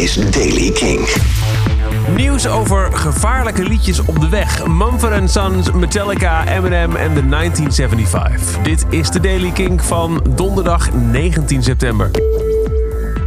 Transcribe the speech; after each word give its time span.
is 0.00 0.14
Daily 0.14 0.70
King. 0.70 1.08
Nieuws 2.16 2.46
over 2.46 2.92
gevaarlijke 2.92 3.62
liedjes 3.62 4.00
op 4.00 4.20
de 4.20 4.28
weg. 4.28 4.66
Mumford 4.66 5.30
Sons, 5.30 5.72
Metallica, 5.72 6.46
Eminem 6.46 6.96
en 6.96 7.14
de 7.14 7.28
1975. 7.28 8.58
Dit 8.62 8.86
is 8.88 9.10
de 9.10 9.20
Daily 9.20 9.50
King 9.50 9.84
van 9.84 10.24
donderdag 10.34 10.92
19 10.92 11.62
september. 11.62 12.10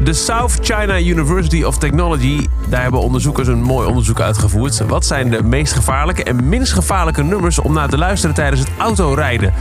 De 0.03 0.13
South 0.13 0.57
China 0.61 0.99
University 0.99 1.63
of 1.63 1.77
Technology, 1.77 2.47
daar 2.69 2.81
hebben 2.81 3.01
onderzoekers 3.01 3.47
een 3.47 3.61
mooi 3.61 3.87
onderzoek 3.87 4.19
uitgevoerd. 4.19 4.85
Wat 4.87 5.05
zijn 5.05 5.29
de 5.29 5.43
meest 5.43 5.73
gevaarlijke 5.73 6.23
en 6.23 6.49
minst 6.49 6.73
gevaarlijke 6.73 7.23
nummers 7.23 7.59
om 7.59 7.73
naar 7.73 7.89
te 7.89 7.97
luisteren 7.97 8.35
tijdens 8.35 8.61
het 8.61 8.69
autorijden? 8.77 9.53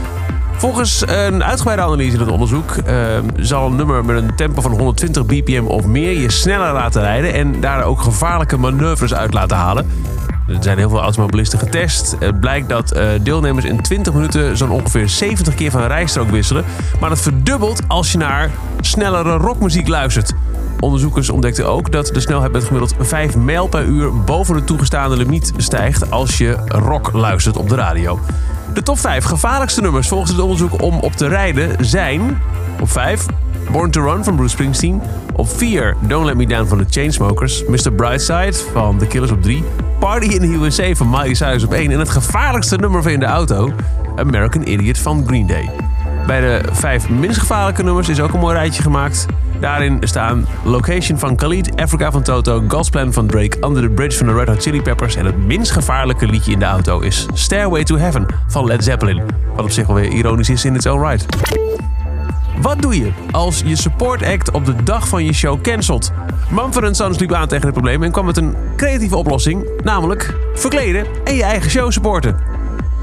Volgens 0.57 1.03
een 1.07 1.43
uitgebreide 1.43 1.83
analyse 1.83 2.13
in 2.13 2.19
het 2.19 2.29
onderzoek 2.29 2.75
uh, 2.75 2.95
zal 3.35 3.65
een 3.65 3.75
nummer 3.75 4.05
met 4.05 4.15
een 4.15 4.35
tempo 4.35 4.61
van 4.61 4.71
120 4.71 5.25
bpm 5.25 5.65
of 5.67 5.85
meer 5.85 6.19
je 6.19 6.31
sneller 6.31 6.73
laten 6.73 7.01
rijden 7.01 7.33
en 7.33 7.61
daar 7.61 7.83
ook 7.83 8.01
gevaarlijke 8.01 8.57
manoeuvres 8.57 9.13
uit 9.13 9.33
laten 9.33 9.57
halen. 9.57 9.85
Er 10.47 10.57
zijn 10.59 10.77
heel 10.77 10.89
veel 10.89 11.01
automobilisten 11.01 11.59
getest. 11.59 12.15
Het 12.19 12.39
blijkt 12.39 12.69
dat 12.69 12.95
uh, 12.95 13.09
deelnemers 13.21 13.65
in 13.65 13.81
20 13.81 14.13
minuten 14.13 14.57
zo'n 14.57 14.69
ongeveer 14.69 15.09
70 15.09 15.55
keer 15.55 15.71
van 15.71 15.81
rijstrook 15.81 16.29
wisselen. 16.29 16.65
Maar 16.99 17.09
dat 17.09 17.21
verdubbelt 17.21 17.81
als 17.87 18.11
je 18.11 18.17
naar 18.17 18.51
snellere 18.81 19.37
rockmuziek 19.37 19.87
luistert. 19.87 20.33
Onderzoekers 20.79 21.29
ontdekten 21.29 21.67
ook 21.67 21.91
dat 21.91 22.07
de 22.07 22.19
snelheid 22.19 22.51
met 22.51 22.63
gemiddeld 22.63 22.95
5 22.99 23.35
mijl 23.35 23.67
per 23.67 23.85
uur 23.85 24.23
boven 24.23 24.55
de 24.55 24.63
toegestaande 24.63 25.17
limiet 25.17 25.53
stijgt 25.57 26.11
als 26.11 26.37
je 26.37 26.57
rock 26.67 27.11
luistert 27.13 27.57
op 27.57 27.69
de 27.69 27.75
radio. 27.75 28.19
De 28.73 28.83
top 28.83 28.99
5 28.99 29.23
gevaarlijkste 29.23 29.81
nummers 29.81 30.07
volgens 30.07 30.31
het 30.31 30.39
onderzoek 30.39 30.81
om 30.81 30.99
op 30.99 31.13
te 31.13 31.27
rijden 31.27 31.85
zijn... 31.85 32.41
Op 32.79 32.89
5 32.89 33.25
Born 33.71 33.91
to 33.91 34.01
Run 34.01 34.23
van 34.23 34.35
Bruce 34.35 34.51
Springsteen. 34.51 35.01
Op 35.35 35.49
4 35.49 35.95
Don't 35.99 36.25
Let 36.25 36.35
Me 36.35 36.47
Down 36.47 36.67
van 36.67 36.77
de 36.77 36.85
Chainsmokers. 36.89 37.63
Mr. 37.67 37.91
Brightside 37.91 38.53
van 38.73 38.97
The 38.97 39.07
Killers 39.07 39.31
op 39.31 39.41
3. 39.41 39.63
Party 39.99 40.27
in 40.27 40.39
the 40.39 40.63
USA 40.63 40.93
van 40.93 41.09
Miley 41.09 41.33
Cyrus 41.33 41.63
op 41.63 41.73
1. 41.73 41.91
En 41.91 41.99
het 41.99 42.09
gevaarlijkste 42.09 42.75
nummer 42.75 43.01
van 43.01 43.11
in 43.11 43.19
de 43.19 43.25
auto... 43.25 43.71
American 44.15 44.67
Idiot 44.67 44.97
van 44.97 45.23
Green 45.27 45.47
Day. 45.47 45.69
Bij 46.27 46.39
de 46.39 46.61
vijf 46.71 47.09
minst 47.09 47.39
gevaarlijke 47.39 47.83
nummers 47.83 48.09
is 48.09 48.19
ook 48.19 48.33
een 48.33 48.39
mooi 48.39 48.55
rijtje 48.55 48.81
gemaakt. 48.81 49.25
Daarin 49.63 49.97
staan 50.01 50.45
Location 50.63 51.19
van 51.19 51.35
Khalid, 51.35 51.75
Africa 51.75 52.11
van 52.11 52.23
Toto, 52.23 52.63
God's 52.67 52.89
Plan 52.89 53.13
van 53.13 53.27
Drake, 53.27 53.57
Under 53.67 53.81
the 53.81 53.89
Bridge 53.89 54.17
van 54.17 54.27
de 54.27 54.33
Red 54.33 54.47
Hot 54.47 54.61
Chili 54.61 54.81
Peppers 54.81 55.15
en 55.15 55.25
het 55.25 55.37
minst 55.37 55.71
gevaarlijke 55.71 56.25
liedje 56.25 56.51
in 56.51 56.59
de 56.59 56.65
auto 56.65 56.99
is 56.99 57.25
Stairway 57.33 57.83
to 57.83 57.97
Heaven 57.97 58.25
van 58.47 58.65
Led 58.65 58.83
Zeppelin. 58.83 59.21
Wat 59.55 59.65
op 59.65 59.71
zich 59.71 59.87
wel 59.87 59.95
weer 59.95 60.11
ironisch 60.11 60.49
is 60.49 60.65
in 60.65 60.75
its 60.75 60.85
own 60.85 61.07
right. 61.07 61.25
Wat 62.61 62.81
doe 62.81 62.97
je 62.97 63.11
als 63.31 63.61
je 63.65 63.75
support 63.75 64.23
act 64.23 64.51
op 64.51 64.65
de 64.65 64.83
dag 64.83 65.07
van 65.07 65.25
je 65.25 65.33
show 65.33 65.61
cancelt? 65.61 66.11
Mumford 66.49 66.95
Sons 66.95 67.19
liep 67.19 67.33
aan 67.33 67.47
tegen 67.47 67.65
het 67.65 67.73
probleem 67.73 68.03
en 68.03 68.11
kwam 68.11 68.25
met 68.25 68.37
een 68.37 68.55
creatieve 68.75 69.15
oplossing, 69.15 69.81
namelijk 69.83 70.35
verkleden 70.53 71.05
en 71.23 71.35
je 71.35 71.43
eigen 71.43 71.71
show 71.71 71.91
supporten. 71.91 72.52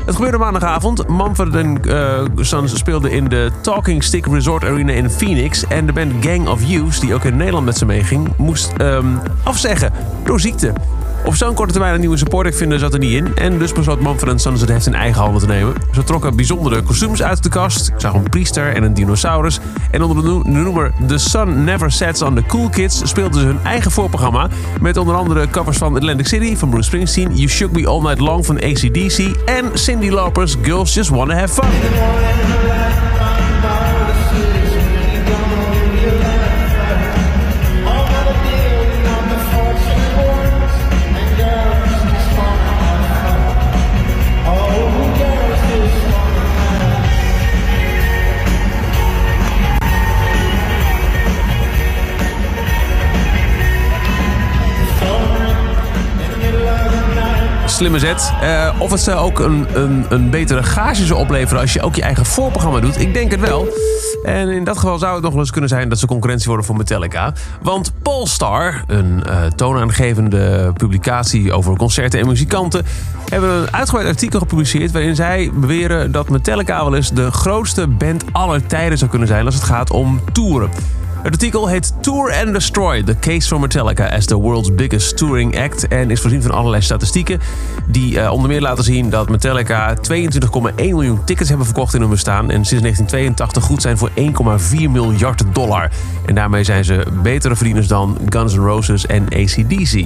Het 0.05 0.15
gebeurde 0.15 0.39
maandagavond. 0.39 1.09
Mumford 1.09 1.55
uh, 1.87 2.21
Sons 2.37 2.79
speelden 2.79 3.11
in 3.11 3.29
de 3.29 3.51
Talking 3.61 4.05
Stick 4.05 4.27
Resort 4.27 4.65
Arena 4.65 4.93
in 4.93 5.11
Phoenix. 5.11 5.67
En 5.67 5.87
de 5.87 5.93
band 5.93 6.13
Gang 6.21 6.49
of 6.49 6.65
Youths, 6.65 7.01
die 7.01 7.15
ook 7.15 7.25
in 7.25 7.37
Nederland 7.37 7.65
met 7.65 7.77
ze 7.77 7.87
meeging, 7.87 8.37
moest 8.37 8.73
um, 8.81 9.21
afzeggen 9.43 9.93
door 10.25 10.41
ziekte. 10.41 10.73
Op 11.25 11.35
zo'n 11.35 11.55
korte 11.55 11.73
termijn 11.73 11.95
een 11.95 12.01
nieuwe 12.01 12.17
supporter 12.17 12.53
vinden 12.53 12.79
zat 12.79 12.93
er 12.93 12.99
niet 12.99 13.13
in. 13.13 13.37
En 13.37 13.59
dus 13.59 13.73
besloot 13.73 14.01
Mumford 14.01 14.41
Sons 14.41 14.61
het 14.61 14.71
heft 14.71 14.87
in 14.87 14.95
eigen 14.95 15.23
handen 15.23 15.41
te 15.41 15.47
nemen. 15.47 15.75
Ze 15.93 16.05
trokken 16.05 16.37
bijzondere 16.37 16.83
kostuums 16.83 17.23
uit 17.23 17.43
de 17.43 17.49
kast. 17.49 17.89
Ik 17.89 17.95
zag 17.97 18.15
een 18.15 18.29
priester 18.29 18.75
en 18.75 18.83
een 18.83 18.95
dinosaurus. 18.95 19.61
En 19.91 20.03
onder 20.03 20.25
de 20.25 20.51
noemer 20.51 20.93
The 21.07 21.19
Sun 21.19 21.65
Never 21.65 21.93
Sets 21.93 22.23
on 22.23 22.35
the 22.35 22.43
Cool 22.47 22.69
Kids 22.69 23.09
speelden 23.09 23.41
ze 23.41 23.47
hun 23.47 23.61
eigen 23.65 23.91
voorprogramma. 23.91 24.49
Met 24.81 24.97
onder 24.97 25.15
andere 25.15 25.49
covers 25.51 25.79
van 25.79 25.97
Atlantic 25.97 26.27
City 26.27 26.57
van 26.57 26.71
Bruce 26.71 26.87
Springsteen, 26.87 27.35
You 27.35 27.49
Shook 27.49 27.73
Me 27.73 27.87
All 27.87 28.01
Night 28.01 28.21
Long 28.21 28.47
van 28.47 28.57
ACDC 28.57 29.19
en 29.45 29.71
Cindy 29.75 30.11
Lauper's 30.11 30.57
Girls 30.63 30.95
Just 30.95 31.09
Wanna 31.09 31.35
Have 31.35 31.63
Fun. 31.63 32.70
Slimme 57.81 57.99
zet. 57.99 58.33
Uh, 58.43 58.81
of 58.81 58.91
het 58.91 59.01
zou 59.01 59.19
ook 59.19 59.39
een, 59.39 59.67
een, 59.73 60.07
een 60.09 60.31
betere 60.31 60.63
gage 60.63 61.07
zou 61.07 61.21
opleveren 61.21 61.61
als 61.61 61.73
je 61.73 61.83
ook 61.83 61.95
je 61.95 62.03
eigen 62.03 62.27
voorprogramma 62.27 62.81
doet. 62.81 63.01
Ik 63.01 63.15
denk 63.15 63.31
het 63.31 63.41
wel. 63.41 63.69
En 64.23 64.49
in 64.49 64.65
dat 64.65 64.79
geval 64.79 64.99
zou 64.99 65.15
het 65.15 65.23
nog 65.23 65.33
wel 65.33 65.41
eens 65.41 65.51
kunnen 65.51 65.71
zijn 65.71 65.89
dat 65.89 65.99
ze 65.99 66.07
concurrentie 66.07 66.47
worden 66.47 66.67
voor 66.67 66.77
Metallica. 66.77 67.33
Want 67.63 67.93
Polestar, 68.03 68.85
een 68.87 69.23
uh, 69.27 69.45
toonaangevende 69.47 70.73
publicatie 70.77 71.53
over 71.53 71.77
concerten 71.77 72.21
en 72.21 72.27
muzikanten, 72.27 72.87
hebben 73.29 73.51
een 73.51 73.73
uitgebreid 73.73 74.09
artikel 74.09 74.39
gepubliceerd 74.39 74.91
waarin 74.91 75.15
zij 75.15 75.51
beweren 75.55 76.13
dat 76.13 76.29
Metallica 76.29 76.85
wel 76.85 76.95
eens 76.95 77.11
de 77.11 77.31
grootste 77.31 77.87
band 77.87 78.25
aller 78.33 78.67
tijden 78.67 78.99
zou 78.99 79.11
kunnen 79.11 79.29
zijn 79.29 79.47
als 79.47 79.55
het 79.55 79.65
gaat 79.65 79.91
om 79.91 80.21
toeren. 80.33 80.71
Het 81.23 81.33
artikel 81.33 81.69
heet 81.69 82.03
Tour 82.03 82.35
and 82.45 82.53
Destroy: 82.53 83.03
The 83.03 83.19
Case 83.19 83.49
for 83.49 83.61
Metallica 83.61 84.07
as 84.07 84.27
the 84.27 84.41
World's 84.41 84.75
Biggest 84.75 85.17
Touring 85.17 85.61
Act. 85.61 85.89
En 85.89 86.11
is 86.11 86.21
voorzien 86.21 86.43
van 86.43 86.51
allerlei 86.51 86.83
statistieken. 86.83 87.41
Die 87.87 88.15
uh, 88.15 88.33
onder 88.33 88.49
meer 88.49 88.61
laten 88.61 88.85
zien 88.85 89.11
dat 89.11 89.29
Metallica 89.29 89.97
22,1 89.97 90.75
miljoen 90.77 91.25
tickets 91.25 91.49
hebben 91.49 91.67
verkocht 91.67 91.95
in 91.95 92.01
hun 92.01 92.11
bestaan. 92.11 92.51
En 92.51 92.65
sinds 92.65 92.83
1982 92.83 93.63
goed 93.65 93.83
zijn 93.83 93.99
voor 93.99 94.11
1,4 94.11 94.91
miljard 94.91 95.43
dollar. 95.53 95.91
En 96.27 96.35
daarmee 96.35 96.65
zijn 96.65 96.85
ze 96.85 97.07
betere 97.23 97.57
verdieners 97.57 97.87
dan 97.87 98.19
Guns 98.29 98.55
N' 98.55 98.59
Roses 98.59 99.07
en 99.07 99.25
ACDC. 99.25 100.05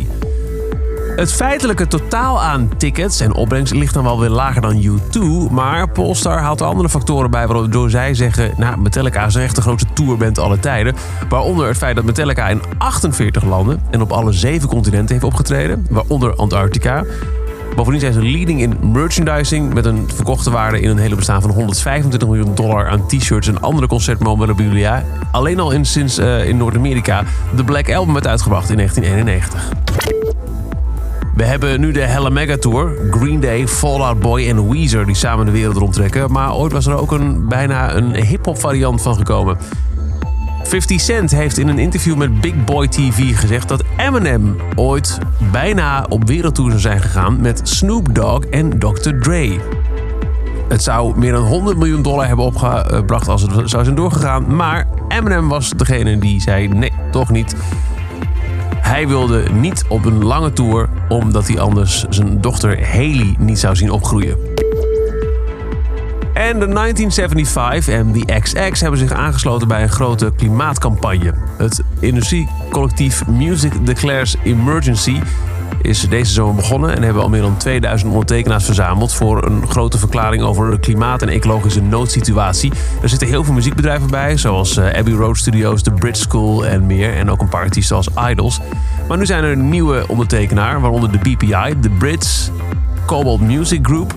Het 1.17 1.33
feitelijke 1.33 1.87
totaal 1.87 2.43
aan 2.43 2.71
tickets 2.77 3.21
en 3.21 3.35
opbrengst 3.35 3.75
ligt 3.75 3.95
dan 3.95 4.05
wel 4.05 4.21
weer 4.21 4.29
lager 4.29 4.63
dan 4.63 4.83
U2. 4.83 5.21
Maar 5.51 5.89
Polestar 5.89 6.39
haalt 6.39 6.61
er 6.61 6.67
andere 6.67 6.89
factoren 6.89 7.31
bij 7.31 7.47
waardoor 7.47 7.91
zij 7.91 8.15
zeggen... 8.15 8.55
nou, 8.57 8.79
Metallica 8.79 9.25
is 9.25 9.35
echt 9.35 9.55
de 9.55 9.61
grootste 9.61 9.93
tourband 9.93 10.39
aller 10.39 10.61
tijden. 10.61 10.95
Waaronder 11.29 11.67
het 11.67 11.77
feit 11.77 11.97
dat 11.97 12.05
Metallica 12.05 12.49
in 12.49 12.63
48 12.79 13.45
landen 13.45 13.83
en 13.91 14.01
op 14.01 14.13
alle 14.13 14.33
zeven 14.33 14.69
continenten 14.69 15.15
heeft 15.15 15.27
opgetreden. 15.27 15.87
Waaronder 15.91 16.35
Antarctica. 16.35 17.05
Bovendien 17.77 18.01
zijn 18.01 18.13
ze 18.13 18.23
leading 18.23 18.61
in 18.61 18.77
merchandising 18.93 19.75
met 19.75 19.85
een 19.85 20.09
verkochte 20.15 20.51
waarde 20.51 20.81
in 20.81 20.91
een 20.91 20.99
hele 20.99 21.15
bestaan 21.15 21.43
van 21.43 21.51
125 21.51 22.29
miljoen 22.29 22.55
dollar 22.55 22.89
aan 22.89 23.07
t-shirts 23.07 23.49
en 23.49 23.61
andere 23.61 23.87
concertmemorabilia. 23.87 25.05
Alleen 25.33 25.61
al 25.61 25.71
in, 25.71 25.85
sinds 25.85 26.19
uh, 26.19 26.49
in 26.49 26.57
Noord-Amerika 26.57 27.25
de 27.57 27.65
Black 27.65 27.93
Album 27.93 28.13
werd 28.13 28.27
uitgebracht 28.27 28.71
in 28.71 28.77
1991. 28.77 30.44
We 31.37 31.45
hebben 31.45 31.81
nu 31.81 31.93
de 31.93 32.01
Hella 32.01 32.29
Mega 32.29 32.57
Tour. 32.57 32.97
Green 33.11 33.41
Day, 33.41 33.69
Fallout 33.69 34.21
Boy 34.21 34.49
en 34.49 34.71
Weezer 34.71 35.07
die 35.07 35.15
samen 35.15 35.47
de 35.47 35.53
wereld 35.53 35.77
rondtrekken. 35.77 36.33
Maar 36.33 36.55
ooit 36.55 36.73
was 36.73 36.87
er 36.87 36.99
ook 36.99 37.13
een, 37.13 37.49
bijna 37.49 37.95
een 37.95 38.15
hip-hop 38.15 38.59
variant 38.59 39.03
van 39.03 39.17
gekomen. 39.17 39.59
50 40.63 41.01
Cent 41.01 41.31
heeft 41.31 41.59
in 41.59 41.69
een 41.69 41.79
interview 41.79 42.17
met 42.17 42.41
Big 42.41 42.65
Boy 42.65 42.89
TV 42.89 43.39
gezegd 43.39 43.69
dat 43.69 43.85
Eminem 43.97 44.57
ooit 44.75 45.19
bijna 45.53 46.07
op 46.09 46.29
wereldtour 46.29 46.71
zou 46.71 46.81
zijn 46.81 47.01
gegaan 47.01 47.41
met 47.41 47.61
Snoop 47.69 48.15
Dogg 48.15 48.45
en 48.45 48.79
Dr. 48.79 49.19
Dre. 49.21 49.61
Het 50.69 50.83
zou 50.83 51.19
meer 51.19 51.33
dan 51.33 51.47
100 51.47 51.77
miljoen 51.77 52.03
dollar 52.03 52.27
hebben 52.27 52.45
opgebracht 52.45 53.29
als 53.29 53.43
het 53.43 53.71
zou 53.71 53.85
zijn 53.85 53.97
doorgegaan. 53.97 54.57
Maar 54.57 54.87
Eminem 55.09 55.49
was 55.49 55.71
degene 55.71 56.19
die 56.19 56.41
zei: 56.41 56.69
nee, 56.69 56.93
toch 57.11 57.31
niet. 57.31 57.57
Hij 58.85 59.09
wilde 59.09 59.51
niet 59.53 59.85
op 59.89 60.05
een 60.05 60.25
lange 60.25 60.53
tour 60.53 60.89
omdat 61.09 61.49
hij 61.49 61.61
anders 61.61 62.05
zijn 62.09 62.41
dochter 62.41 62.87
Haley 62.87 63.35
niet 63.39 63.59
zou 63.59 63.77
zien 63.77 63.91
opgroeien. 63.91 64.37
En 66.35 66.59
de 66.59 66.69
1975 66.69 67.95
en 67.95 68.13
de 68.13 68.41
XX 68.41 68.81
hebben 68.81 68.99
zich 68.99 69.13
aangesloten 69.13 69.69
bij 69.69 69.83
een 69.83 69.89
grote 69.89 70.33
klimaatcampagne. 70.37 71.35
Het 71.59 71.83
industriecollectief 72.01 73.27
Music 73.27 73.87
Declares 73.87 74.37
Emergency 74.45 75.21
is 75.83 76.09
deze 76.09 76.33
zomer 76.33 76.55
begonnen 76.55 76.97
en 76.97 77.03
hebben 77.03 77.23
al 77.23 77.29
meer 77.29 77.41
dan 77.41 77.57
2000 77.57 78.11
ondertekenaars 78.11 78.65
verzameld 78.65 79.13
voor 79.13 79.45
een 79.45 79.69
grote 79.69 79.99
verklaring 79.99 80.43
over 80.43 80.71
de 80.71 80.79
klimaat- 80.79 81.23
en 81.23 81.29
ecologische 81.29 81.83
noodsituatie. 81.83 82.73
Er 83.03 83.09
zitten 83.09 83.29
heel 83.29 83.45
veel 83.45 83.55
muziekbedrijven 83.55 84.11
bij, 84.11 84.37
zoals 84.37 84.77
eh, 84.77 84.99
Abbey 84.99 85.13
Road 85.13 85.37
Studios, 85.37 85.83
The 85.83 85.91
Brit 85.91 86.17
School 86.17 86.67
en 86.67 86.87
meer. 86.87 87.15
En 87.15 87.31
ook 87.31 87.41
een 87.41 87.49
paar 87.49 87.63
artiesten 87.63 87.97
als 87.97 88.09
Idols. 88.31 88.61
Maar 89.09 89.19
nu 89.19 89.27
zijn 89.27 89.45
er 89.45 89.57
nieuwe 89.57 90.05
ondertekenaar, 90.09 90.81
waaronder 90.81 91.13
de 91.13 91.19
BPI, 91.19 91.81
de 91.81 91.91
Brits, 91.91 92.51
Cobalt 93.07 93.41
Music 93.41 93.87
Group, 93.87 94.15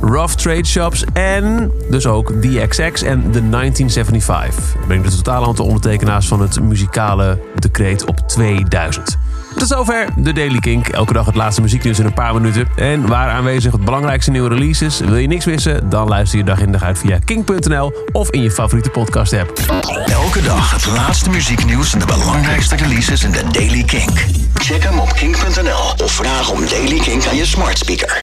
Rough 0.00 0.34
Trade 0.34 0.66
Shops 0.66 1.04
en 1.12 1.70
dus 1.90 2.06
ook 2.06 2.32
The 2.40 2.66
XX 2.68 3.02
en 3.02 3.20
The 3.20 3.48
1975. 3.48 4.76
Brengt 4.86 5.06
het 5.06 5.16
totale 5.16 5.46
aantal 5.46 5.64
ondertekenaars 5.64 6.28
van 6.28 6.40
het 6.40 6.60
muzikale 6.60 7.38
decreet 7.54 8.04
op 8.04 8.28
2000. 8.28 9.18
Tot 9.56 9.68
zover 9.68 10.08
de 10.16 10.32
Daily 10.32 10.58
Kink. 10.58 10.88
Elke 10.88 11.12
dag 11.12 11.26
het 11.26 11.34
laatste 11.34 11.60
muzieknieuws 11.60 11.98
in 11.98 12.04
een 12.06 12.14
paar 12.14 12.34
minuten. 12.34 12.68
En 12.76 13.06
waar 13.06 13.28
aanwezig 13.28 13.72
het 13.72 13.84
belangrijkste 13.84 14.30
nieuwe 14.30 14.48
releases. 14.48 14.98
Wil 14.98 15.16
je 15.16 15.26
niks 15.26 15.44
missen? 15.44 15.88
Dan 15.88 16.08
luister 16.08 16.38
je 16.38 16.44
dag 16.44 16.60
in 16.60 16.72
dag 16.72 16.82
uit 16.82 16.98
via 16.98 17.18
kink.nl 17.24 17.92
of 18.12 18.30
in 18.30 18.42
je 18.42 18.50
favoriete 18.50 18.90
podcast 18.90 19.32
app. 19.32 19.58
Elke 20.06 20.42
dag 20.42 20.70
het 20.70 20.86
laatste 20.86 21.30
muzieknieuws 21.30 21.92
en 21.92 21.98
de 21.98 22.06
belangrijkste 22.06 22.76
releases 22.76 23.24
in 23.24 23.30
de 23.30 23.42
Daily 23.52 23.84
Kink. 23.84 24.26
Check 24.54 24.82
hem 24.82 24.98
op 24.98 25.12
kink.nl 25.12 26.04
of 26.04 26.12
vraag 26.12 26.50
om 26.50 26.60
Daily 26.68 26.98
Kink 26.98 27.26
aan 27.26 27.36
je 27.36 27.46
smart 27.46 27.78
speaker. 27.78 28.18